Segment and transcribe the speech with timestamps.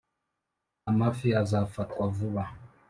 [0.89, 2.43] amafi azafatwa vuba,